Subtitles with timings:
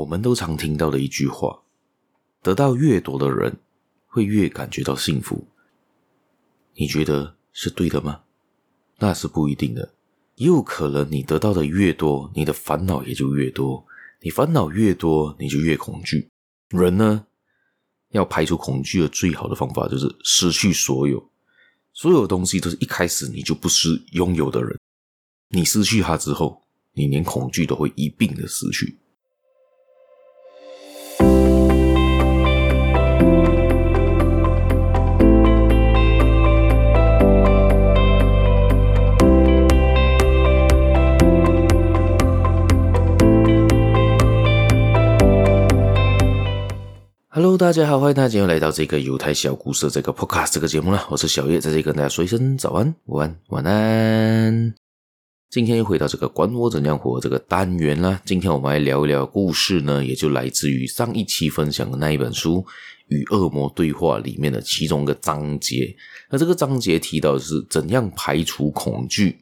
[0.00, 1.60] 我们都常听到的一句话：
[2.42, 3.58] 得到越多的人，
[4.06, 5.46] 会越感觉到幸福。
[6.74, 8.22] 你觉得是对的吗？
[8.98, 9.92] 那是不一定的，
[10.36, 13.84] 也有可能你得到的越多，你的烦恼也就越多。
[14.22, 16.30] 你烦恼越多，你就越恐惧。
[16.70, 17.26] 人呢，
[18.10, 21.30] 要排除恐惧的最好的方法就是失去所有。
[21.92, 24.78] 所有东西都是一开始你就不是拥有的人，
[25.48, 26.62] 你失去它之后，
[26.94, 28.96] 你连恐惧都会一并的失去。
[47.42, 51.06] Hello，大家好，欢迎大家又来到这个犹太小故事这个 Podcast 这个节目了。
[51.08, 54.74] 我是小叶，在这里跟大家说一声早安、午安、晚安。
[55.48, 58.20] 今天又回到这个管我怎样活这个单元了。
[58.26, 62.56] 今天我们来聊一聊故事呢，也就来自于上一期分享的那一本书
[63.08, 65.96] 《与恶魔对话》里面的其中一个章节。
[66.28, 69.38] 那这个章节提到的是怎样排除恐惧。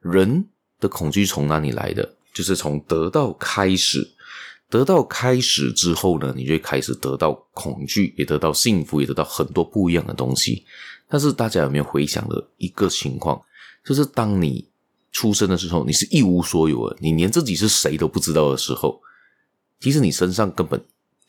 [0.00, 0.44] 人
[0.78, 2.16] 的恐惧从哪里来的？
[2.34, 4.10] 就是从得到开始。
[4.70, 10.64] 得到开始之后呢，你就会开始得到恐惧，也得到幸福，也得到很多不一样的东西。
[11.08, 13.42] 但是大家有没有回想的一个情况，
[13.84, 14.64] 就是当你
[15.10, 19.00] 出生的时候，你是一无所有的，你连自己是谁都不知道的时候，
[19.80, 20.80] 其实你身上根本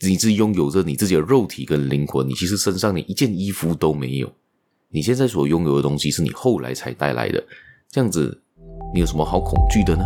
[0.02, 4.32] 你是拥有着你自己的肉体跟灵魂，你其实身上连一件衣服都没有。
[4.90, 7.44] 你现在所拥有的东西是你后来才带来的，
[7.90, 8.40] 这样子，
[8.94, 10.04] 你有什么好恐惧的呢？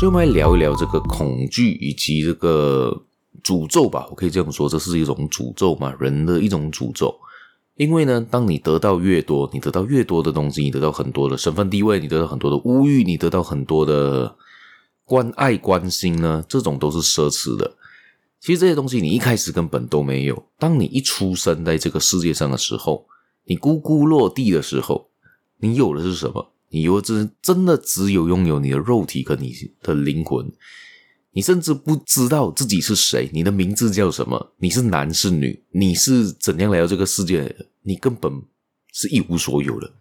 [0.00, 3.02] 所以我们来聊一聊这个恐惧以及这个
[3.44, 7.14] 诅咒吧，我可以这样说，这是一种诅咒嘛，人的一种诅咒。
[7.74, 14.34] 因为呢，当你得到越多，你得到越多的东西，你得到很多的身份地位，你得到很多的物欲，你得到很多的
[15.04, 17.76] 关爱关心呢，这种都是奢侈的。
[18.40, 20.46] 其实这些东西你一开始根本都没有。
[20.58, 23.04] 当你一出生在这个世界上的时候，
[23.44, 25.10] 你咕咕落地的时候，
[25.58, 26.52] 你有的是什么？
[26.70, 30.50] 你如果真真的只有拥有你的肉体和你的灵魂，
[31.32, 38.32] 你甚至不知道自己是谁，你的名字叫什么，你是男是女，你是怎样来到这个世界的，你根本
[38.92, 39.92] 是一无所有的。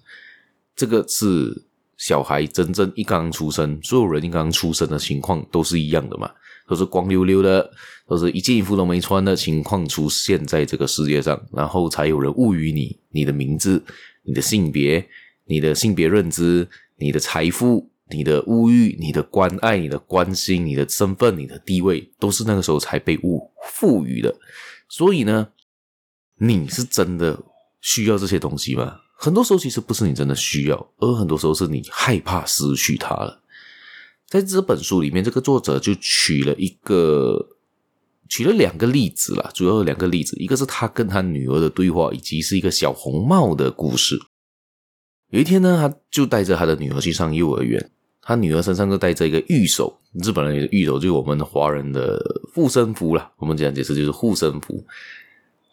[0.76, 1.66] 这个是
[1.98, 6.30] 小孩真正一刚出生，所有人一刚出生的情况都是一样的嘛，
[6.68, 7.70] 都是光溜溜的，
[8.08, 13.84] 都是一件衣服都没穿的情况出现在这个世界上，然后才有人赋予你你的名字，
[14.24, 15.06] 你的性别。
[15.50, 16.68] 你的性别认知、
[16.98, 24.34] 你的财富、你的物欲、你的关爱、你的关心、你的身份、你的地位，都是那个时候才被物赋予的。
[24.88, 25.50] 所以呢，
[26.38, 27.44] 你是真的
[27.82, 29.00] 需要这些东西吗？
[29.18, 33.42] 很多时候其实不是你真的需要，而很多时候是你害怕失去它了。
[34.28, 37.58] 在这本书里面，这个作者就举了一个，
[38.28, 44.20] 举了两个例子啦，主要有两个例子，一个是他跟他女儿的对话，以及是一个小红帽的故事。
[45.30, 47.92] 有一天呢，他就带着他的女儿去上幼儿园。
[48.22, 52.20] 他女儿身上就带着一个玉手，日本人的玉手就是我们华人的
[52.54, 53.32] 护身符啦。
[53.38, 54.86] 我们这样解释就是护身符。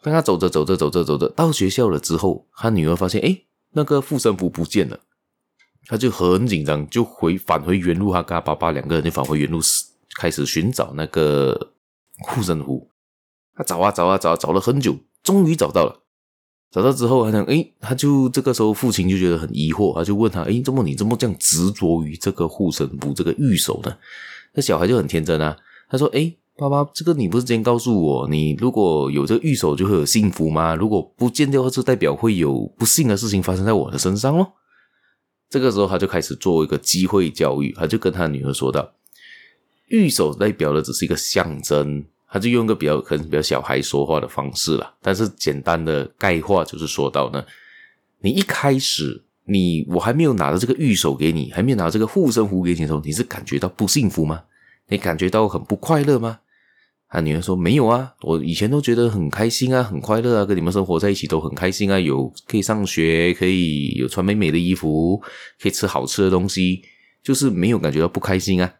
[0.01, 4.99] 当他走着走着走着走着到学校了之后，他女儿发现，诶，那个护身符不见了。
[5.85, 8.11] 他就很紧张，就回返回原路。
[8.11, 9.59] 他跟他爸爸两个人就返回原路，
[10.19, 11.73] 开始寻找那个
[12.19, 12.89] 护身符。
[13.55, 16.01] 他找啊找啊找，找了很久，终于找到了。
[16.69, 23.97] 找到之后，他想，诶，他就这个时候，父亲就觉得很疑惑，他就问他，诶，怎么你这么这样执着于这个护身符、这个玉手呢？
[24.53, 25.55] 那小孩就很天真啊，
[25.89, 30.75] 他说，诶，爸爸，这个你不是之前告诉我，你如果有这个玉手就会有幸福吗？
[30.75, 34.53] 如果不见的话，就代表会有不幸的事情发生在我的身上咯。
[35.49, 38.91] 这个时候，他就开始做一个机会教育，他就跟他女儿说道，
[39.87, 42.03] 玉手代表的只是一个象征。
[42.29, 47.43] 他就用一个比较可能比较小孩说话的方式啦，但是简单的概括就是说到呢，
[48.19, 54.43] 你一开始你我还没有拿着这个玉手给你，还没有拿这个护身符给你的时候，你是感觉到不幸福吗？
[54.89, 56.39] 你感觉到很不快乐吗？
[57.09, 65.17] 他女儿说没有啊，我以前都觉得很开心啊，很快乐啊，跟你们生活在一起都很开心啊，有可以上学，可以有穿美美的衣服，
[65.61, 66.81] 可以吃好吃的东西，
[67.23, 68.73] 就是没有感觉到不开心啊。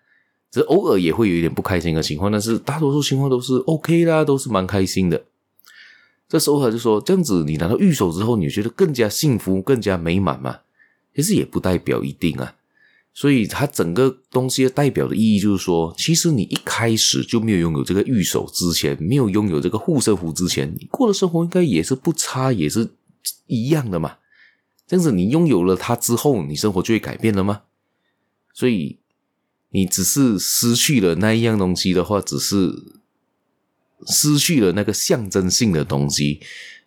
[0.50, 5.24] 只是偶尔也会有一点不开心的情况，但是大多数情况都是 OK 啦，都是蛮开心的。
[6.30, 10.60] 这时候他就说：“这样子，你拿到御守之后，你觉得更加幸福、更加美满吗？”
[11.16, 12.56] 其实也不代表一定啊。
[13.14, 22.90] 所以，它整个东西的代表的意义就是说，其实你一开始就没有拥有这个御守之前，没有拥有这个护身符之前，你过的生活应该也是不差，也是
[23.48, 24.18] 一样的嘛。
[24.86, 27.62] 这样子，你拥有了它之后，你生活就会改变了吗？
[28.54, 28.98] 所以。
[29.70, 32.72] 你只是失去了那一样东西的话，只是
[34.06, 36.40] 失去了那个象征性的东西。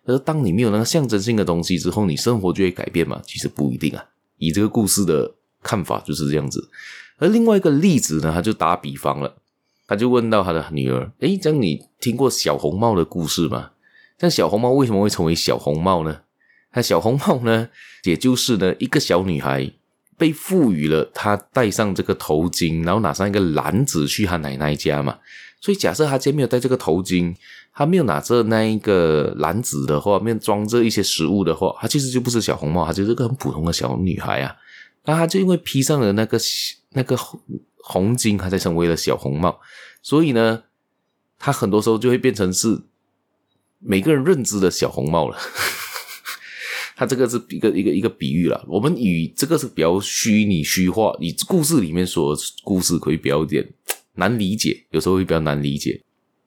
[0.05, 3.21] 而当你没有那个象征性的东西之后，你生活就会改变嘛？
[3.25, 4.03] 其实不一定啊。
[4.37, 6.69] 以这个故事的看法就是这样子。
[7.17, 9.37] 而另外一个例子呢，他就打比方了，
[9.85, 13.71] 他就问到他的女儿：“诶，这样你听过小红帽的故事吗？
[14.17, 16.21] 但小红帽为什么会成为小红帽呢？
[16.73, 17.69] 那小红帽呢，
[18.05, 19.71] 也就是呢一个小女孩
[20.21, 25.17] 被赋予了她戴上这个头巾，然后拿上一个篮子去她奶奶家嘛。
[25.59, 27.35] 所以假设她今天没有戴这个头巾，
[27.73, 34.55] 她没有拿着那一个篮子的话，没有装着一些食物的话，她其实就不是小红帽，她就是个很普通的小女孩啊。
[35.05, 36.39] 那她就因为披上了那个。
[36.93, 37.39] 那个红
[37.77, 39.61] 红巾，他才成为了小红帽，
[40.01, 40.63] 所以呢，
[41.39, 42.81] 他很多时候就会变成是
[43.79, 45.37] 每个人认知的小红帽了。
[47.01, 53.67] 它这个是一个一个一个比喻了，我们以这个是比较虚拟虚化，以故事里面说故事可以比较有点
[54.17, 55.99] 难理解，有时候会比较难理解。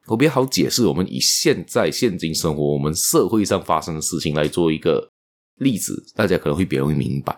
[0.06, 5.10] 我比较好解释，我们以现在现今生活我们社会上发生的事情来做一个
[5.56, 7.36] 例子，大家可能会比较会明白。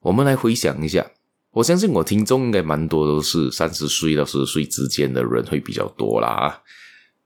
[0.00, 1.06] 我们来回想一下。
[1.50, 6.62] 我相信我听众应该蛮多都是三十岁到四十岁之间的人会比较多啦，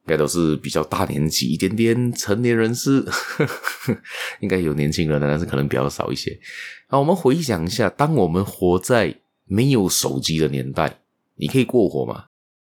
[0.09, 3.45] 应该都是比较大年纪一点点成年人士，呵
[3.85, 3.95] 呵
[4.41, 6.41] 应该有年轻人的，但是可能比较少一些。
[6.89, 9.15] 好，我们回想一下，当我们活在
[9.45, 11.01] 没有手机的年代，
[11.37, 12.25] 你可以过活吗？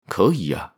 [0.06, 0.74] 可以啊，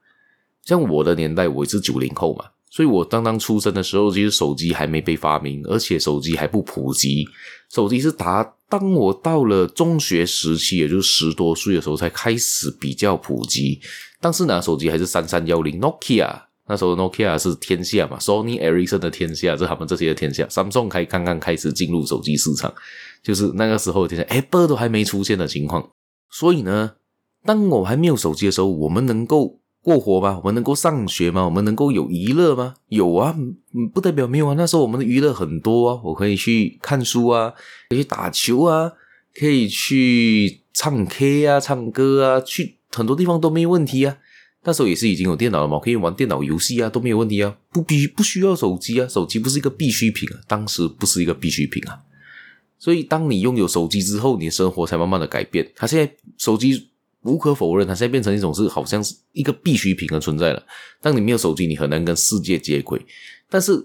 [0.64, 2.47] 像我的年代，我是九零后嘛。
[2.70, 7.29] 所以我刚刚出生的时候，其实手机还没被发明，而且手机还不普及。
[7.70, 13.81] 手机是达当我到了中学时期，也就是十多岁的时候，才开始比较普及。
[14.20, 20.45] 当时拿手机还是三三幺零，Nokia，那时候 Nokia 是天下嘛，Sony Ericsson 的天下，是他们这些的天下。
[20.45, 22.73] Samsung 开刚刚开始进入手机市场，
[23.23, 25.89] 就是那个时候的天下，Apple 都还没出现的情况。
[26.31, 26.93] 所以呢，
[27.45, 29.61] 当我还没有手机的时候，我们能够。
[29.87, 30.41] 过活吗？
[30.43, 31.45] 我们能够上学吗？
[31.45, 32.75] 我们能够有娱乐吗？
[32.89, 33.33] 有啊，
[33.95, 34.55] 不代表没有啊。
[34.59, 37.55] 那时候我们的娱乐很多啊，我可以去看书啊，
[37.91, 38.91] 可以去打球啊，
[39.39, 44.19] 可以去唱 K 啊，唱歌啊，去很多地方都没问题啊。
[44.67, 47.57] 那时候也是已经有电脑了嘛，可以玩电脑游戏啊，都没有问题啊。
[47.73, 52.03] 不必不需要手机啊，手机不是一个必需品啊，当时不是一个必需品啊。
[52.79, 55.73] 所以当你拥有手机之后，你的生活才慢慢的改变。
[55.75, 56.89] 他现在手机。
[57.23, 60.63] 无可否认，它现在变成一种是好像是一个必需品的存在了。
[61.01, 63.05] 当你没有手机，你很难跟世界接轨。
[63.51, 63.85] 但是，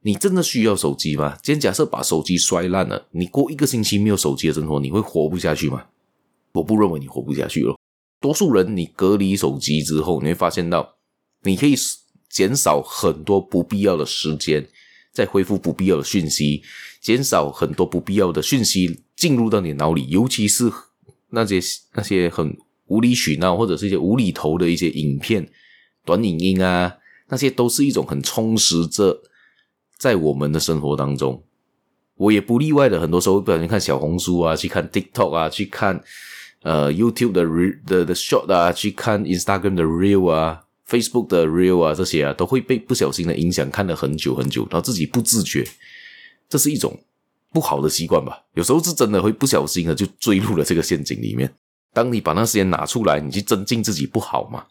[0.00, 1.36] 你真的需要手机吗？
[1.42, 5.84] 今天假设把手机摔烂了，你过一个星期没有手机的生活，你会活不下去吗？
[6.52, 7.76] 我不认为你活不下去了。
[8.20, 10.96] 多数人，你隔离手机之后，你会发现到，
[11.42, 11.74] 你可以
[12.28, 14.68] 减少很多不必要的时间，
[15.12, 16.62] 再恢复不必要的讯息，
[17.00, 20.70] 减少很多不必要的讯息进入到你脑里，尤其是
[21.30, 21.60] 那些
[21.94, 22.56] 那些很。
[22.90, 25.48] 无理取闹，或者是一些无厘头的一些影片、
[26.04, 26.92] 短影音啊，
[27.28, 29.22] 那些都是一种很充实着
[29.96, 31.40] 在我们的生活当中。
[32.16, 36.02] 我也不例外的，很多时候不小心看小红书啊，去看 TikTok 啊，去看
[36.62, 45.66] 呃 YouTube 的 Re 的的 Short 啊，去看 Instagram 的 real 啊，Facebook 的 real 啊，这些啊，都会被不小心的影响，看了很久很久，然后自己不自觉，
[46.48, 46.98] 这是一种
[47.52, 48.44] 不好的习惯吧？
[48.54, 51.52] 有时候是真的会不小心的就坠入了这个陷阱里面。
[51.92, 54.66] 当你把那时间拿出来，你去增进自己不好吗？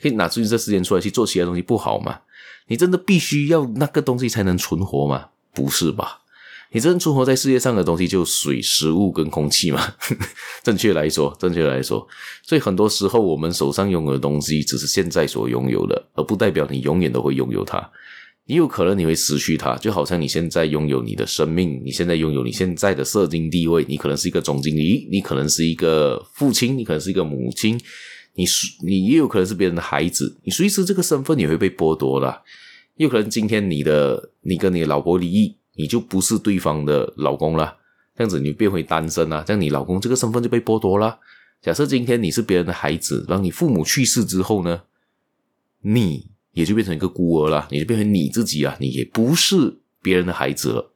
[0.00, 2.20] 可以拿出这时间出来去做其他东西不好吗？
[2.68, 5.28] 你真的必须要那个东西才能存活吗？
[5.52, 6.17] 不是吧？
[6.72, 9.94] 你真正存活在世界上的东西就水、食物跟空气嘛。
[10.62, 12.06] 正确来说，正确来说，
[12.42, 17.90] 所以很多时候我们手上拥有的东西只是现在所拥有的，而不代表你永远都会拥有它。
[18.50, 27.78] 你有可能你会失去它，就好像你现在拥有你的生命，你现在拥有你现在的社经地位，你可能是一个总经理，你可能是一个父亲，你可能是一个母亲，
[28.34, 28.46] 你
[28.86, 32.42] 你也有可能是别人的孩子，你随时这个身份也会被剥夺了。
[32.96, 37.78] 有可能今天你的你跟你的老婆离异，你就不是对方的老公了，
[38.14, 41.18] 这样子你变回单身了，这样你老公这个身份就被剥夺了。
[41.62, 44.82] 假设今天你是别人的孩子，当你父母去世之后呢，
[45.80, 46.26] 你。
[46.52, 50.92] 也就变成一个孤儿了，你就变成你自己啊，你也不是别人的孩子了。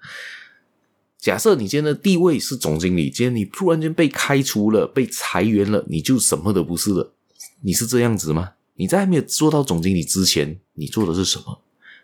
[1.16, 7.12] 假设你今天的地位是总经理，今天你突然间被开除了，被裁员了，你就什么都不是了。
[7.60, 8.54] 你是这样子吗？
[8.74, 11.60] 你在还没有做到总经理之前，你做的是什么？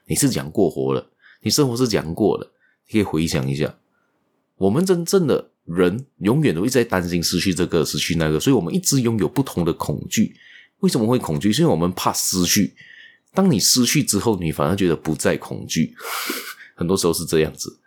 [0.06, 1.10] 你是讲过活了，
[1.42, 2.48] 你生活是讲过的。
[2.90, 3.76] 可以回想一下，
[4.56, 10.34] 我们真正的人永远都一直在担心失去这个，失去那个，所以我们一直拥有不同的恐惧。
[10.80, 11.52] 为什么会恐惧？
[11.52, 12.74] 是因为我们怕失去。
[13.34, 15.94] 当你失去之后，你反而觉得不再恐惧，
[16.74, 17.78] 很多时候是这样子。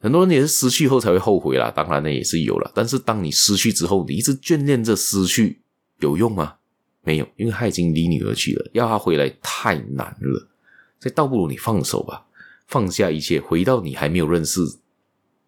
[0.00, 2.72] 很多人也是失去后才会后悔啦，当然呢也是有了。
[2.74, 5.62] 但是当你失去之后，你一直眷恋着失去，
[6.00, 6.56] 有用吗？
[7.04, 10.48] 没有，因为他已经离你而去了，要他回来太难了。
[10.98, 12.26] 所以倒不如你放手吧，
[12.72, 14.60] 放下一切，回到你还没有认识、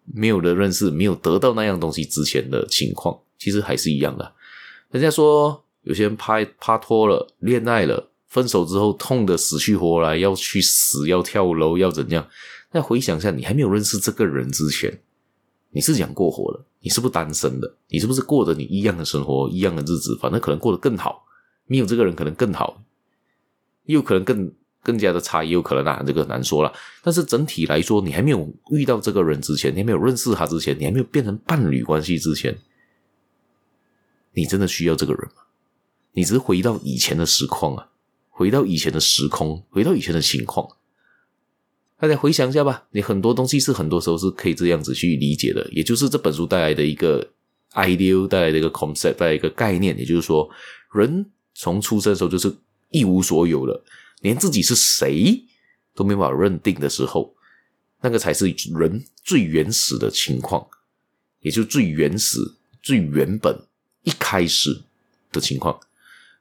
[0.05, 4.31] 没有的认识、没有得到那样东西之前的情况，其实还是一样的。
[4.91, 12.27] 人家说有些人拍拍拖了、恋爱了，分手之后痛得死去活来，要去死、要跳楼、要怎样？
[12.71, 15.01] 那回想一下，你还没有认识这个人之前，
[15.71, 16.63] 你是想过活的？
[16.81, 17.75] 你是不是单身的？
[17.89, 20.15] 你是不是过着你一样的生活、一样的日子？
[20.21, 21.25] 反正可能过得更好。
[21.65, 22.83] 没有这个人可能更好，
[23.85, 24.53] 也有可能更
[24.85, 26.71] 更加的差，也有可能啊，这个难说了。
[27.01, 32.55] 但是整体来说，你还没有遇到这个人之前，你还没有认识他之前，你还没有变成伴侣关系之前，
[34.33, 35.41] 你真的需要这个人吗？
[36.13, 37.89] 你只是回到以前的时况啊，
[38.29, 40.69] 回到以前的时空，回到以前的情况。
[41.99, 47.27] 大家回想一下吧，你很多东西是很多时候是可以这样子去理解的，也就是这本书带来的一个
[47.73, 50.47] idea，带来的一个 concept，带来一个概念，也就是说
[50.93, 51.25] 人。
[51.57, 52.53] 从出生的时候就是
[52.89, 53.81] 一无所有了，
[54.21, 55.43] 连自己是谁
[55.93, 57.33] 都没法认定的时候，
[58.01, 60.67] 那个才是人最原始的情况，
[61.41, 62.39] 也就是最原始、
[62.81, 63.57] 最原本
[64.03, 64.81] 一开始
[65.31, 65.79] 的情况，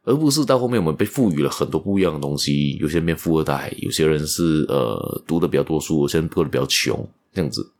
[0.02, 2.76] 而不是到后面我们被赋予了很多不一样的东西。
[2.76, 7.70] 有些人变富二代，有些人是呃读的比较多书，有些人过得比较穷，这样子。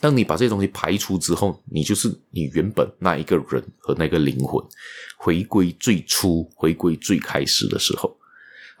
[0.00, 4.64] 当你把这些东西排除之后，你就是你原本那一个人和那个灵魂
[5.16, 8.16] 回归最初、回归最开始的时候。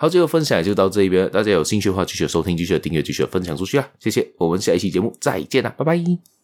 [0.00, 3.86] 好，这个分享就到这一边，大家有兴趣的话继续收听、继续订阅、继续分享出去啊！
[3.98, 6.39] 谢谢，我们下一期节目再见啦，拜拜。